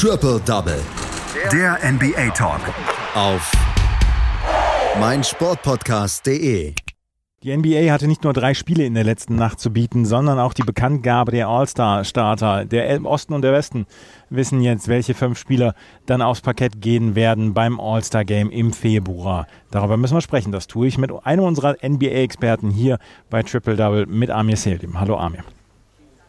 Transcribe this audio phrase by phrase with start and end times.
[0.00, 0.80] Triple Double.
[1.50, 2.60] Der NBA Talk.
[3.16, 3.50] Auf
[5.00, 6.72] meinsportpodcast.de.
[7.42, 10.54] Die NBA hatte nicht nur drei Spiele in der letzten Nacht zu bieten, sondern auch
[10.54, 12.64] die Bekanntgabe der All-Star-Starter.
[12.64, 13.86] Der Osten und der Westen
[14.30, 15.74] wissen jetzt, welche fünf Spieler
[16.06, 19.48] dann aufs Parkett gehen werden beim All-Star-Game im Februar.
[19.72, 20.52] Darüber müssen wir sprechen.
[20.52, 25.00] Das tue ich mit einem unserer NBA-Experten hier bei Triple Double mit Amir Selim.
[25.00, 25.42] Hallo Amir.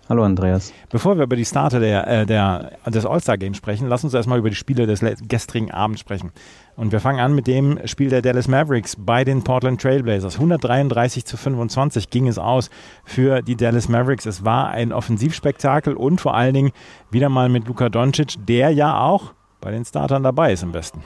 [0.09, 0.73] Hallo Andreas.
[0.89, 4.49] Bevor wir über die Starter der, äh, der, des All-Star-Games sprechen, lass uns erstmal über
[4.49, 6.31] die Spiele des gestrigen Abends sprechen.
[6.75, 10.33] Und wir fangen an mit dem Spiel der Dallas Mavericks bei den Portland Trailblazers.
[10.33, 12.71] 133 zu 25 ging es aus
[13.05, 14.25] für die Dallas Mavericks.
[14.25, 16.71] Es war ein Offensivspektakel und vor allen Dingen
[17.11, 21.03] wieder mal mit Luka Doncic, der ja auch bei den Startern dabei ist im Besten.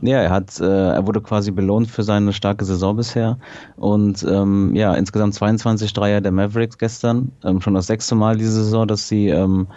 [0.00, 3.38] Ja, er hat, äh, er wurde quasi belohnt für seine starke Saison bisher.
[3.76, 8.64] Und ähm, ja, insgesamt 22 Dreier der Mavericks gestern, ähm, schon das sechste Mal diese
[8.64, 9.68] Saison, dass sie ähm,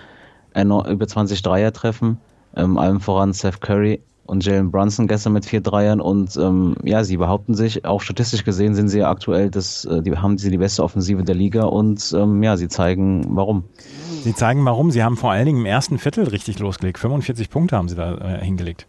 [0.56, 2.18] über 20 Dreier treffen,
[2.56, 6.02] ähm, allem voran Seth Curry und Jalen Brunson gestern mit vier Dreiern.
[6.02, 10.02] Und ähm, ja, sie behaupten sich, auch statistisch gesehen sind sie ja aktuell, das, äh,
[10.02, 11.66] die haben sie die beste Offensive der Liga.
[11.66, 13.66] Und ähm, ja, sie zeigen warum.
[14.24, 17.78] Sie zeigen warum, sie haben vor allen Dingen im ersten Viertel richtig losgelegt, 45 Punkte
[17.78, 18.88] haben sie da äh, hingelegt.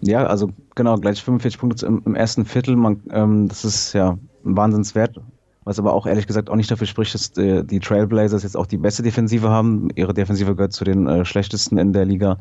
[0.00, 2.76] Ja, also genau, gleich 45 Punkte im, im ersten Viertel.
[2.76, 5.20] Man, ähm, das ist ja ein Wahnsinnswert.
[5.64, 8.66] Was aber auch ehrlich gesagt auch nicht dafür spricht, dass äh, die Trailblazers jetzt auch
[8.66, 9.90] die beste Defensive haben.
[9.96, 12.38] Ihre Defensive gehört zu den äh, schlechtesten in der Liga.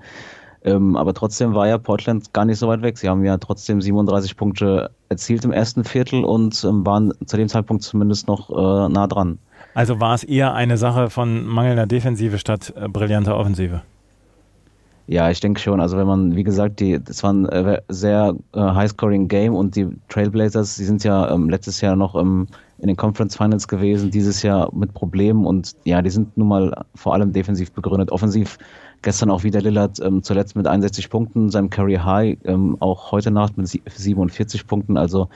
[0.63, 2.97] Ähm, aber trotzdem war ja Portland gar nicht so weit weg.
[2.97, 7.47] Sie haben ja trotzdem 37 Punkte erzielt im ersten Viertel und ähm, waren zu dem
[7.47, 9.39] Zeitpunkt zumindest noch äh, nah dran.
[9.73, 13.81] Also war es eher eine Sache von mangelnder Defensive statt äh, brillanter Offensive?
[15.09, 15.79] Ja, ich denke schon.
[15.79, 19.87] Also wenn man, wie gesagt, die, das war ein äh, sehr äh, High-Scoring-Game und die
[20.09, 22.47] Trailblazers, die sind ja ähm, letztes Jahr noch ähm,
[22.79, 26.85] in den Conference Finals gewesen, dieses Jahr mit Problemen und ja, die sind nun mal
[26.93, 28.11] vor allem defensiv begründet.
[28.11, 28.57] Offensiv
[29.01, 33.31] gestern auch wieder Lillard ähm, zuletzt mit 61 Punkten, seinem Career High, ähm, auch heute
[33.31, 34.97] Nacht mit 47 Punkten.
[34.97, 35.29] Also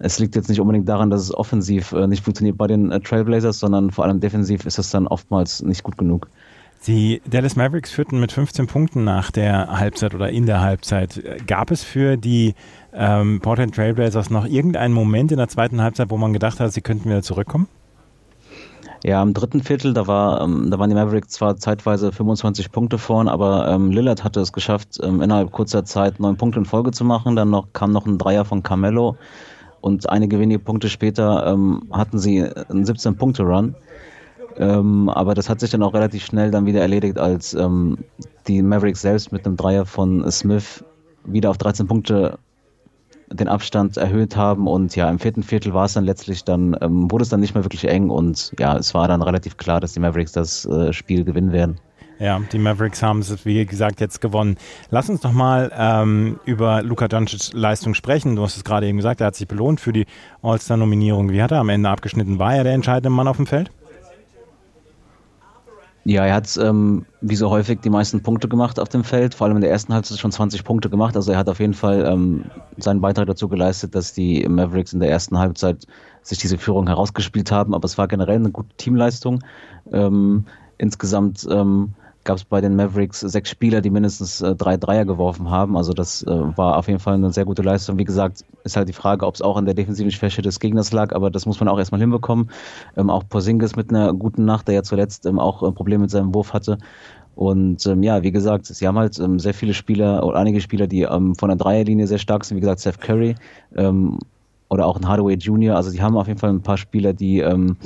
[0.00, 3.00] es liegt jetzt nicht unbedingt daran, dass es offensiv äh, nicht funktioniert bei den äh,
[3.00, 6.28] Trailblazers, sondern vor allem defensiv ist das dann oftmals nicht gut genug.
[6.86, 11.22] Die Dallas Mavericks führten mit 15 Punkten nach der Halbzeit oder in der Halbzeit.
[11.46, 12.54] Gab es für die
[12.92, 16.80] ähm, Portland Trailblazers noch irgendeinen Moment in der zweiten Halbzeit, wo man gedacht hat, sie
[16.80, 17.68] könnten wieder zurückkommen?
[19.04, 22.98] Ja, im dritten Viertel, da, war, ähm, da waren die Mavericks zwar zeitweise 25 Punkte
[22.98, 26.90] vorn, aber ähm, Lillard hatte es geschafft, ähm, innerhalb kurzer Zeit neun Punkte in Folge
[26.90, 27.36] zu machen.
[27.36, 29.16] Dann noch, kam noch ein Dreier von Carmelo
[29.80, 33.74] und einige wenige Punkte später ähm, hatten sie einen 17-Punkte-Run.
[34.58, 37.98] Ähm, aber das hat sich dann auch relativ schnell dann wieder erledigt, als ähm,
[38.46, 40.84] die Mavericks selbst mit einem Dreier von Smith
[41.24, 42.38] wieder auf 13 Punkte
[43.30, 47.10] den Abstand erhöht haben und ja, im vierten Viertel war es dann letztlich dann, ähm,
[47.10, 49.94] wurde es dann nicht mehr wirklich eng und ja, es war dann relativ klar, dass
[49.94, 51.78] die Mavericks das äh, Spiel gewinnen werden.
[52.18, 54.56] Ja, die Mavericks haben es, wie gesagt, jetzt gewonnen.
[54.90, 58.36] Lass uns noch mal ähm, über Luka Doncic's Leistung sprechen.
[58.36, 60.06] Du hast es gerade eben gesagt, er hat sich belohnt für die
[60.40, 61.30] All-Star-Nominierung.
[61.30, 62.38] Wie hat er am Ende abgeschnitten?
[62.38, 63.72] War er der entscheidende Mann auf dem Feld?
[66.04, 69.34] Ja, er hat ähm, wie so häufig die meisten Punkte gemacht auf dem Feld.
[69.34, 71.14] Vor allem in der ersten Halbzeit schon 20 Punkte gemacht.
[71.14, 72.46] Also er hat auf jeden Fall ähm,
[72.76, 75.86] seinen Beitrag dazu geleistet, dass die Mavericks in der ersten Halbzeit
[76.22, 77.72] sich diese Führung herausgespielt haben.
[77.72, 79.44] Aber es war generell eine gute Teamleistung.
[79.92, 80.46] Ähm,
[80.78, 85.50] insgesamt ähm, gab es bei den Mavericks sechs Spieler, die mindestens äh, drei Dreier geworfen
[85.50, 85.76] haben.
[85.76, 87.98] Also das äh, war auf jeden Fall eine sehr gute Leistung.
[87.98, 90.92] Wie gesagt, ist halt die Frage, ob es auch an der defensiven Schwäche des Gegners
[90.92, 92.50] lag, aber das muss man auch erstmal hinbekommen.
[92.96, 96.10] Ähm, auch Porzingis mit einer guten Nacht, der ja zuletzt ähm, auch äh, Probleme mit
[96.10, 96.78] seinem Wurf hatte.
[97.34, 100.86] Und ähm, ja, wie gesagt, sie haben halt ähm, sehr viele Spieler oder einige Spieler,
[100.86, 102.56] die ähm, von der Dreierlinie sehr stark sind.
[102.56, 103.34] Wie gesagt, Seth Curry
[103.74, 104.18] ähm,
[104.68, 105.76] oder auch ein Hardaway Jr.
[105.76, 107.76] Also die haben auf jeden Fall ein paar Spieler, die ähm,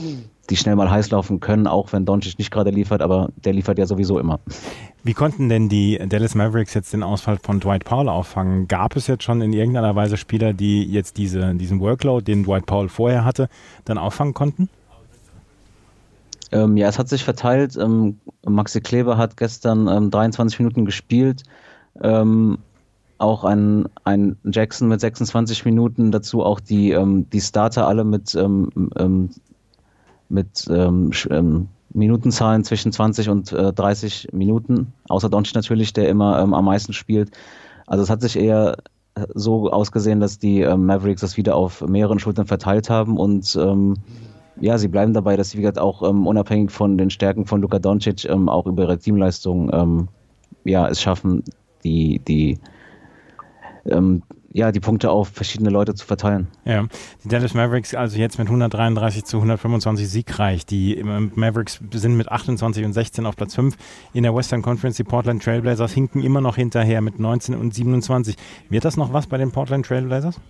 [0.46, 3.78] die schnell mal heiß laufen können, auch wenn Doncic nicht gerade liefert, aber der liefert
[3.78, 4.40] ja sowieso immer.
[5.02, 8.66] Wie konnten denn die Dallas Mavericks jetzt den Ausfall von Dwight Powell auffangen?
[8.68, 12.66] Gab es jetzt schon in irgendeiner Weise Spieler, die jetzt diese, diesen Workload, den Dwight
[12.66, 13.48] Powell vorher hatte,
[13.84, 14.68] dann auffangen konnten?
[16.52, 17.76] Ähm, ja, es hat sich verteilt.
[17.76, 21.42] Ähm, Maxi Kleber hat gestern ähm, 23 Minuten gespielt.
[22.00, 22.58] Ähm,
[23.18, 28.34] auch ein, ein Jackson mit 26 Minuten, dazu auch die, ähm, die Starter alle mit
[28.34, 29.30] ähm,
[30.28, 36.40] mit ähm, ähm, Minutenzahlen zwischen 20 und äh, 30 Minuten, außer Doncic natürlich, der immer
[36.40, 37.30] ähm, am meisten spielt.
[37.86, 38.76] Also es hat sich eher
[39.34, 43.94] so ausgesehen, dass die ähm, Mavericks das wieder auf mehreren Schultern verteilt haben und ähm,
[44.58, 47.60] ja, sie bleiben dabei, dass sie wie gesagt auch ähm, unabhängig von den Stärken von
[47.60, 50.08] Luka Doncic ähm, auch über ihre Teamleistung ähm,
[50.64, 51.44] ja es schaffen,
[51.84, 52.58] die die
[54.56, 56.48] ja, die Punkte auf verschiedene Leute zu verteilen.
[56.64, 56.86] Ja,
[57.22, 60.64] die Dallas Mavericks also jetzt mit 133 zu 125 siegreich.
[60.64, 63.76] Die Mavericks sind mit 28 und 16 auf Platz 5
[64.14, 64.96] in der Western Conference.
[64.96, 68.34] Die Portland Trailblazers hinken immer noch hinterher mit 19 und 27.
[68.70, 70.40] Wird das noch was bei den Portland Trailblazers?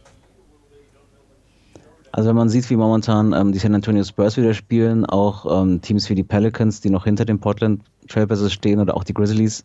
[2.12, 5.80] Also wenn man sieht, wie momentan ähm, die San Antonio Spurs wieder spielen, auch ähm,
[5.80, 9.64] Teams wie die Pelicans, die noch hinter den Portland Trailblazers stehen oder auch die Grizzlies,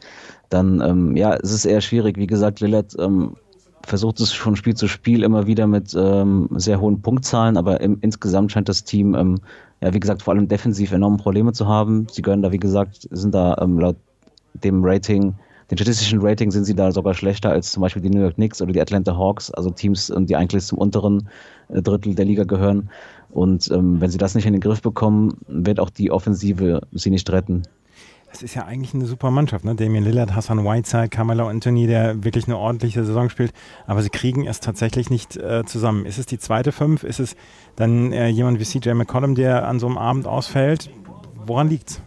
[0.50, 2.18] dann ähm, ja, es ist eher schwierig.
[2.18, 3.36] Wie gesagt, Lillard ähm,
[3.84, 7.98] versucht es von Spiel zu Spiel immer wieder mit ähm, sehr hohen Punktzahlen, aber im,
[8.02, 9.40] insgesamt scheint das Team, ähm,
[9.82, 12.08] ja, wie gesagt, vor allem defensiv enorme Probleme zu haben.
[12.12, 13.98] Sie gehören da, wie gesagt, sind da ähm, laut
[14.54, 15.36] dem Rating,
[15.72, 18.62] den statistischen Rating sind sie da sogar schlechter als zum Beispiel die New York Knicks
[18.62, 21.30] oder die Atlanta Hawks, also Teams, ähm, die eigentlich zum unteren
[21.70, 22.90] äh, Drittel der Liga gehören.
[23.30, 27.10] Und ähm, wenn sie das nicht in den Griff bekommen, wird auch die Offensive sie
[27.10, 27.64] nicht retten.
[28.32, 29.76] Das ist ja eigentlich eine super Mannschaft, ne?
[29.76, 33.52] Damian Lillard, Hassan Whiteside, Carmelo Anthony, der wirklich eine ordentliche Saison spielt,
[33.88, 36.06] aber sie kriegen es tatsächlich nicht äh, zusammen.
[36.06, 37.04] Ist es die zweite Fünf?
[37.04, 37.36] Ist es
[37.76, 40.90] dann äh, jemand wie CJ McCollum, der an so einem Abend ausfällt?
[41.46, 42.02] Woran liegt's?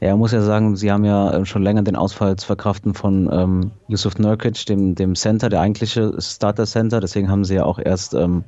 [0.00, 2.94] Ja, man muss ja sagen, sie haben ja äh, schon länger den Ausfall zu verkraften
[2.94, 7.00] von ähm, Yusuf Nurkic, dem, dem Center, der eigentliche Starter Center.
[7.00, 8.44] Deswegen haben sie ja auch erst ähm,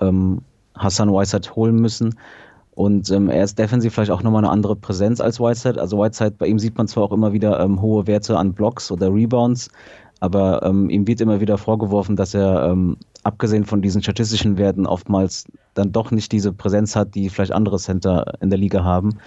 [0.00, 0.42] ähm,
[0.74, 2.14] Hassan Whiteside holen müssen.
[2.80, 5.78] Und ähm, er ist defensiv vielleicht auch nochmal eine andere Präsenz als Whiteside.
[5.78, 8.90] Also Whiteside, bei ihm sieht man zwar auch immer wieder ähm, hohe Werte an Blocks
[8.90, 9.68] oder Rebounds,
[10.20, 14.86] aber ähm, ihm wird immer wieder vorgeworfen, dass er ähm, abgesehen von diesen statistischen Werten
[14.86, 15.44] oftmals
[15.74, 19.18] dann doch nicht diese Präsenz hat, die vielleicht andere Center in der Liga haben.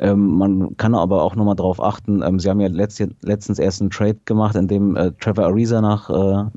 [0.00, 3.82] Ähm, man kann aber auch nochmal darauf achten, ähm, sie haben ja letzt, letztens erst
[3.82, 6.50] einen Trade gemacht, in dem äh, Trevor Ariza nach, äh,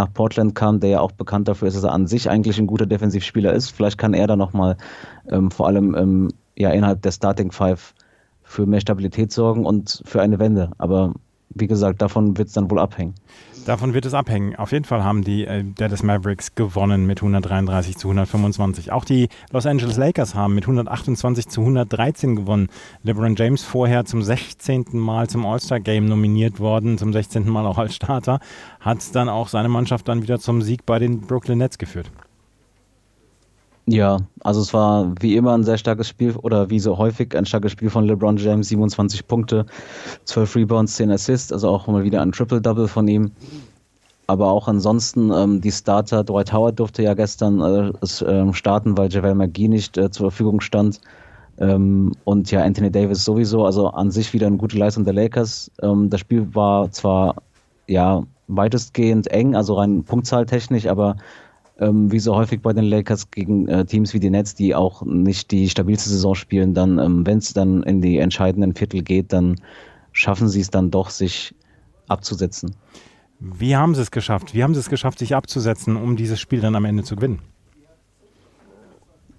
[0.00, 2.66] nach Portland kam, der ja auch bekannt dafür ist, dass er an sich eigentlich ein
[2.66, 3.70] guter Defensivspieler ist.
[3.70, 4.76] Vielleicht kann er da nochmal
[5.28, 7.94] ähm, vor allem ähm, ja, innerhalb der Starting Five
[8.42, 10.70] für mehr Stabilität sorgen und für eine Wende.
[10.78, 11.12] Aber
[11.54, 13.14] wie gesagt, davon wird es dann wohl abhängen.
[13.66, 14.56] Davon wird es abhängen.
[14.56, 18.90] Auf jeden Fall haben die äh, Dallas Mavericks gewonnen mit 133 zu 125.
[18.90, 22.68] Auch die Los Angeles Lakers haben mit 128 zu 113 gewonnen.
[23.02, 24.86] LeBron James vorher zum 16.
[24.92, 27.48] Mal zum All-Star-Game nominiert worden, zum 16.
[27.48, 28.40] Mal auch als Starter,
[28.80, 32.10] hat dann auch seine Mannschaft dann wieder zum Sieg bei den Brooklyn Nets geführt.
[33.86, 37.46] Ja, also es war wie immer ein sehr starkes Spiel oder wie so häufig ein
[37.46, 39.66] starkes Spiel von LeBron James, 27 Punkte,
[40.24, 43.32] 12 Rebounds, 10 Assists, also auch mal wieder ein Triple-Double von ihm.
[44.26, 47.88] Aber auch ansonsten, ähm, die Starter, Dwight Howard durfte ja gestern äh,
[48.24, 51.00] äh, starten, weil JaVale McGee nicht äh, zur Verfügung stand.
[51.58, 55.72] Ähm, und ja, Anthony Davis sowieso, also an sich wieder eine gute Leistung der Lakers.
[55.82, 57.42] Ähm, das Spiel war zwar
[57.88, 61.16] ja weitestgehend eng, also rein punktzahltechnisch, aber
[61.80, 65.02] ähm, wie so häufig bei den Lakers gegen äh, Teams wie die Nets, die auch
[65.02, 69.32] nicht die stabilste Saison spielen, dann, ähm, wenn es dann in die entscheidenden Viertel geht,
[69.32, 69.56] dann
[70.12, 71.54] schaffen sie es dann doch, sich
[72.08, 72.76] abzusetzen.
[73.38, 74.54] Wie haben sie es geschafft?
[74.54, 77.40] Wie haben sie es geschafft, sich abzusetzen, um dieses Spiel dann am Ende zu gewinnen?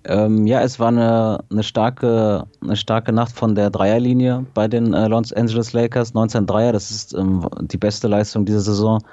[0.03, 4.95] Ähm, ja, es war eine, eine, starke, eine starke Nacht von der Dreierlinie bei den
[4.95, 6.15] äh, Los Angeles Lakers.
[6.15, 9.03] 19 Dreier, das ist ähm, die beste Leistung dieser Saison.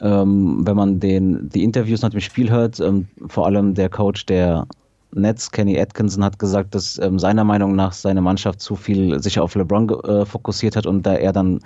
[0.00, 4.26] Ähm, wenn man den, die Interviews nach dem Spiel hört, ähm, vor allem der Coach
[4.26, 4.66] der
[5.12, 9.40] Nets, Kenny Atkinson, hat gesagt, dass ähm, seiner Meinung nach seine Mannschaft zu viel sich
[9.40, 11.60] auf LeBron äh, fokussiert hat und da er dann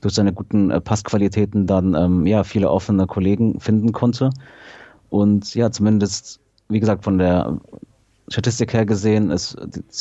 [0.00, 4.30] durch seine guten äh, Passqualitäten dann ähm, ja viele offene Kollegen finden konnte.
[5.08, 7.58] Und ja, zumindest, wie gesagt, von der
[8.28, 9.56] Statistik her gesehen, es,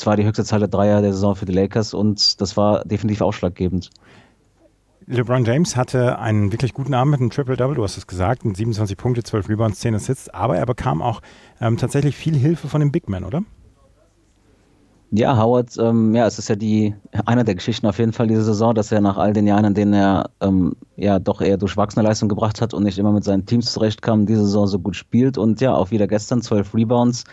[0.06, 3.22] war die höchste Zahl der Dreier der Saison für die Lakers und das war definitiv
[3.22, 3.90] ausschlaggebend.
[5.12, 8.96] LeBron James hatte einen wirklich guten Abend mit einem Triple-Double, du hast es gesagt, 27
[8.96, 11.22] Punkte, 12 Rebounds, 10 Assists, aber er bekam auch
[11.60, 13.42] ähm, tatsächlich viel Hilfe von dem Big Man, oder?
[15.10, 16.94] Ja, Howard, ähm, ja, es ist ja die
[17.26, 19.74] eine der Geschichten auf jeden Fall diese Saison, dass er nach all den Jahren, in
[19.74, 23.48] denen er ähm, ja doch eher durchwachsene Leistung gebracht hat und nicht immer mit seinen
[23.48, 27.24] Teams zurechtkam, diese Saison so gut spielt und ja, auch wieder gestern 12 Rebounds,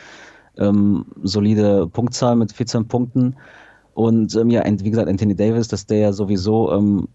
[0.57, 3.37] ähm, solide Punktzahl mit 14 Punkten
[3.93, 7.09] und ähm, ja, wie gesagt, Anthony Davis, dass der ja sowieso ähm,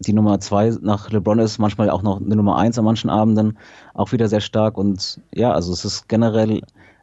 [0.00, 3.58] die Nummer zwei nach LeBron ist, manchmal auch noch eine Nummer eins an manchen Abenden,
[3.94, 4.78] auch wieder sehr stark.
[4.78, 6.60] Und ja, also es ist generell,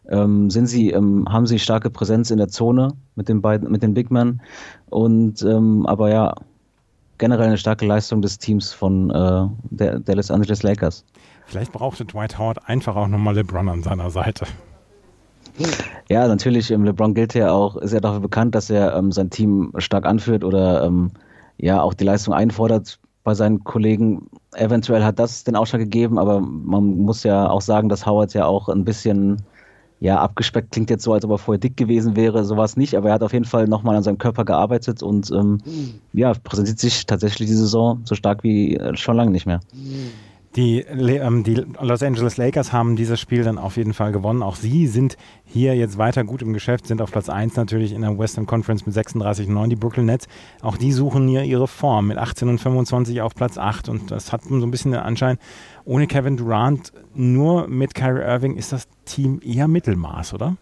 [0.10, 3.84] ähm, sind sie, ähm, haben sie starke Präsenz in der Zone mit den beiden, mit
[3.84, 4.42] den Big Men.
[4.90, 6.34] Und ähm, aber ja,
[7.18, 11.04] generell eine starke Leistung des Teams von äh, der, der Los Angeles Lakers.
[11.46, 14.46] Vielleicht brauchte Dwight Howard einfach auch nochmal LeBron an seiner Seite.
[16.10, 19.30] Ja, natürlich, ähm, LeBron gilt ja auch, ist ja dafür bekannt, dass er ähm, sein
[19.30, 21.12] Team stark anführt oder ähm,
[21.58, 24.30] ja auch die Leistung einfordert bei seinen Kollegen.
[24.54, 28.46] Eventuell hat das den Ausschlag gegeben, aber man muss ja auch sagen, dass Howard ja
[28.46, 29.42] auch ein bisschen
[30.00, 33.10] ja, abgespeckt klingt jetzt so, als ob er vorher dick gewesen wäre, sowas nicht, aber
[33.10, 35.60] er hat auf jeden Fall nochmal an seinem Körper gearbeitet und ähm,
[36.14, 39.62] ja, präsentiert sich tatsächlich die Saison so stark wie äh, schon lange nicht mehr.
[40.56, 44.42] Die, ähm, die, Los Angeles Lakers haben dieses Spiel dann auf jeden Fall gewonnen.
[44.42, 48.02] Auch sie sind hier jetzt weiter gut im Geschäft, sind auf Platz 1 natürlich in
[48.02, 49.68] der Western Conference mit 36,9.
[49.68, 50.28] Die Brooklyn Nets,
[50.62, 53.90] auch die suchen hier ihre Form mit 18 und 25 auf Platz 8.
[53.90, 55.38] Und das hat so ein bisschen den Anschein,
[55.84, 60.56] ohne Kevin Durant, nur mit Kyrie Irving ist das Team eher Mittelmaß, oder?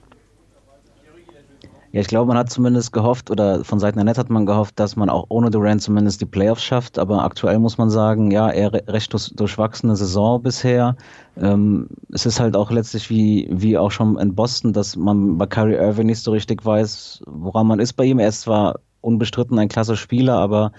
[1.93, 4.79] Ja, ich glaube, man hat zumindest gehofft, oder von Seiten der Net hat man gehofft,
[4.79, 6.97] dass man auch ohne Durant zumindest die Playoffs schafft.
[6.97, 10.95] Aber aktuell muss man sagen, ja, eher recht durchwachsene Saison bisher.
[11.37, 15.45] Ähm, es ist halt auch letztlich wie, wie auch schon in Boston, dass man bei
[15.45, 18.17] Kyrie Irving nicht so richtig weiß, woran man ist bei ihm.
[18.17, 20.71] Er ist zwar unbestritten ein klasse Spieler, aber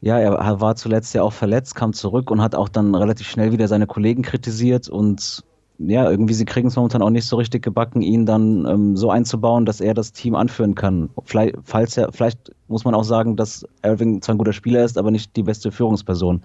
[0.00, 3.52] ja, er war zuletzt ja auch verletzt, kam zurück und hat auch dann relativ schnell
[3.52, 5.44] wieder seine Kollegen kritisiert und
[5.86, 9.10] ja, irgendwie sie kriegen es momentan auch nicht so richtig gebacken, ihn dann ähm, so
[9.10, 11.08] einzubauen, dass er das Team anführen kann.
[11.24, 14.98] Vielleicht, falls er, vielleicht muss man auch sagen, dass Irving zwar ein guter Spieler ist,
[14.98, 16.42] aber nicht die beste Führungsperson.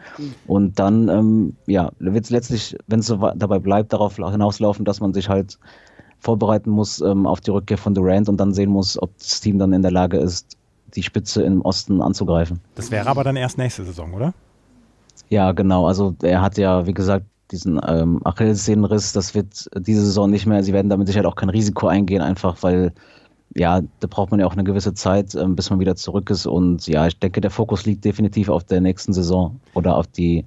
[0.48, 5.02] Und dann, ähm, ja, wird es letztlich, wenn es so dabei bleibt, darauf hinauslaufen, dass
[5.02, 5.60] man sich halt
[6.20, 9.60] vorbereiten muss ähm, auf die Rückkehr von Durant und dann sehen muss, ob das Team
[9.60, 10.58] dann in der Lage ist,
[10.96, 12.62] die Spitze im Osten anzugreifen.
[12.76, 14.34] Das wäre aber dann erst nächste Saison, oder?
[15.30, 15.88] Ja, genau.
[15.88, 20.64] Also er hat ja, wie gesagt, diesen ähm, Achillessehnenriss, das wird diese Saison nicht mehr,
[20.64, 22.94] sie werden damit sicher auch kein Risiko eingehen, einfach weil,
[23.56, 26.48] ja, da braucht man ja auch eine gewisse Zeit, ähm, bis man wieder zurück ist.
[26.48, 30.46] Und ja, ich denke, der Fokus liegt definitiv auf der nächsten Saison oder auf die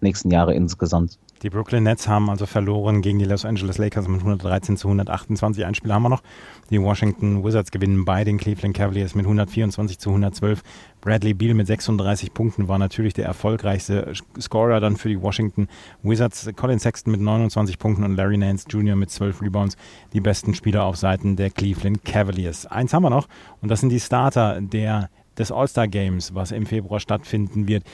[0.00, 1.18] nächsten Jahre insgesamt.
[1.42, 5.66] Die Brooklyn Nets haben also verloren gegen die Los Angeles Lakers mit 113 zu 128.
[5.66, 6.22] Ein Spiel haben wir noch.
[6.70, 10.62] Die Washington Wizards gewinnen bei den Cleveland Cavaliers mit 124 zu 112.
[11.02, 15.68] Bradley Beal mit 36 Punkten war natürlich der erfolgreichste Scorer dann für die Washington
[16.02, 16.48] Wizards.
[16.56, 18.96] Colin Sexton mit 29 Punkten und Larry Nance Jr.
[18.96, 19.76] mit 12 Rebounds.
[20.14, 22.66] Die besten Spieler auf Seiten der Cleveland Cavaliers.
[22.66, 23.28] Eins haben wir noch
[23.60, 27.84] und das sind die Starter der des All-Star Games, was im Februar stattfinden wird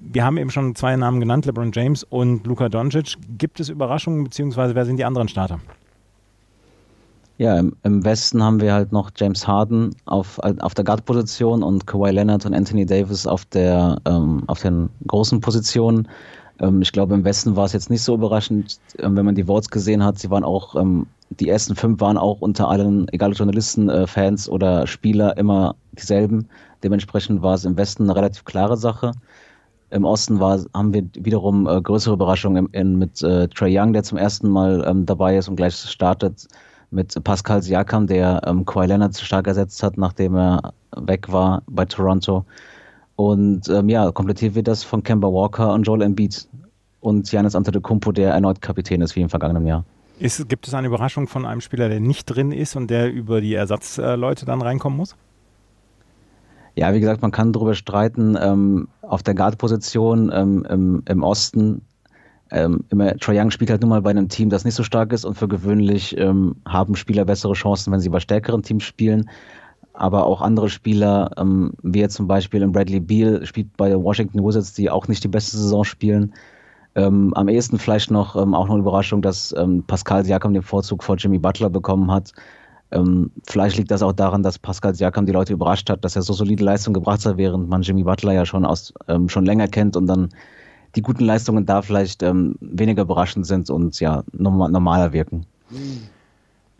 [0.00, 3.16] wir haben eben schon zwei Namen genannt, LeBron James und Luka Doncic.
[3.38, 5.60] Gibt es Überraschungen, beziehungsweise wer sind die anderen Starter?
[7.38, 11.86] Ja, im, im Westen haben wir halt noch James Harden auf, auf der Guard-Position und
[11.86, 16.06] Kawhi Leonard und Anthony Davis auf, der, ähm, auf den großen Positionen.
[16.58, 19.44] Ähm, ich glaube, im Westen war es jetzt nicht so überraschend, ähm, wenn man die
[19.44, 20.18] Votes gesehen hat.
[20.18, 24.06] Sie waren auch, ähm, die ersten fünf waren auch unter allen, egal ob Journalisten, äh,
[24.06, 26.46] Fans oder Spieler, immer dieselben.
[26.82, 29.12] Dementsprechend war es im Westen eine relativ klare Sache.
[29.90, 33.92] Im Osten war, haben wir wiederum äh, größere Überraschungen in, in, mit äh, Trey Young,
[33.92, 36.46] der zum ersten Mal ähm, dabei ist und gleich startet,
[36.90, 41.84] mit Pascal Siakam, der ähm, Kawhi Leonard stark ersetzt hat, nachdem er weg war bei
[41.84, 42.44] Toronto.
[43.16, 46.48] Und ähm, ja, komplettiert wird das von Kemba Walker und Joel Embiid
[47.00, 49.84] und Giannis Antetokounmpo, der erneut Kapitän ist wie im vergangenen Jahr.
[50.18, 53.40] Ist, gibt es eine Überraschung von einem Spieler, der nicht drin ist und der über
[53.40, 55.16] die Ersatzleute dann reinkommen muss?
[56.76, 58.36] Ja, wie gesagt, man kann darüber streiten.
[58.40, 61.82] Ähm, auf der Guard-Position ähm, im, im, Osten,
[62.50, 65.12] ähm, immer, Trae Young spielt halt nun mal bei einem Team, das nicht so stark
[65.12, 69.28] ist und für gewöhnlich ähm, haben Spieler bessere Chancen, wenn sie bei stärkeren Teams spielen.
[69.92, 74.72] Aber auch andere Spieler, ähm, wie jetzt zum Beispiel Bradley Beal, spielt bei Washington Wizards,
[74.72, 76.34] die auch nicht die beste Saison spielen.
[76.94, 79.54] Ähm, am ehesten vielleicht noch auch noch eine Überraschung, dass
[79.86, 82.32] Pascal Siakam den Vorzug vor Jimmy Butler bekommen hat
[82.92, 86.22] ähm, vielleicht liegt das auch daran, dass Pascal Siakam die Leute überrascht hat, dass er
[86.22, 89.68] so solide Leistung gebracht hat, während man Jimmy Butler ja schon aus ähm, schon länger
[89.68, 90.30] kennt und dann
[90.96, 95.46] die guten Leistungen da vielleicht ähm, weniger überraschend sind und ja normaler wirken.
[95.70, 96.08] Mhm.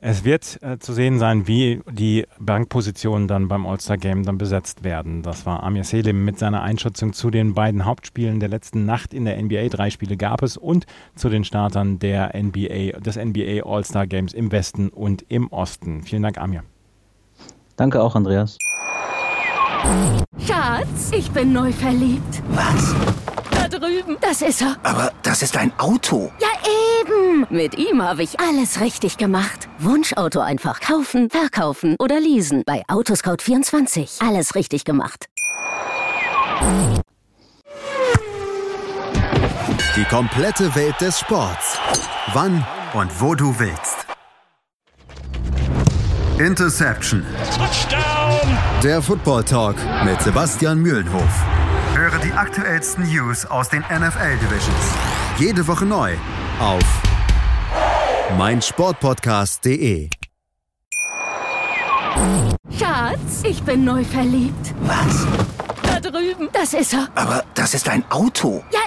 [0.02, 5.22] Es wird äh, zu sehen sein, wie die Bankpositionen dann beim All-Star-Game dann besetzt werden.
[5.22, 9.26] Das war Amir Selim mit seiner Einschätzung zu den beiden Hauptspielen der letzten Nacht in
[9.26, 9.68] der NBA.
[9.68, 14.88] Drei Spiele gab es und zu den Startern der NBA, des NBA All-Star-Games im Westen
[14.88, 16.02] und im Osten.
[16.02, 16.62] Vielen Dank, Amir.
[17.76, 18.56] Danke auch, Andreas.
[20.38, 22.42] Schatz, ich bin neu verliebt.
[22.52, 22.94] Was?
[23.80, 24.16] Drüben.
[24.20, 24.76] Das ist er.
[24.82, 26.30] Aber das ist ein Auto.
[26.40, 26.48] Ja,
[27.00, 27.46] eben.
[27.50, 29.68] Mit ihm habe ich alles richtig gemacht.
[29.78, 32.62] Wunschauto einfach kaufen, verkaufen oder leasen.
[32.66, 34.26] Bei Autoscout24.
[34.26, 35.26] Alles richtig gemacht.
[39.96, 41.78] Die komplette Welt des Sports.
[42.32, 44.06] Wann und wo du willst.
[46.38, 47.24] Interception.
[47.56, 48.58] Touchdown.
[48.82, 51.44] Der Football Talk mit Sebastian Mühlenhof.
[52.00, 54.94] Höre die aktuellsten News aus den NFL Divisions.
[55.36, 56.14] Jede Woche neu
[56.58, 56.82] auf
[58.38, 60.08] meinsportpodcast.de.
[62.78, 64.74] Schatz, ich bin neu verliebt.
[64.80, 65.26] Was?
[65.82, 66.48] Da drüben.
[66.54, 67.06] Das ist er.
[67.16, 68.64] Aber das ist ein Auto.
[68.72, 68.80] Ja,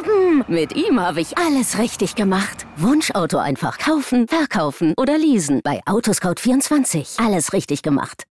[0.00, 0.44] eben.
[0.48, 2.66] Mit ihm habe ich alles richtig gemacht.
[2.76, 5.60] Wunschauto einfach kaufen, verkaufen oder leasen.
[5.62, 7.24] Bei Autoscout24.
[7.24, 8.24] Alles richtig gemacht.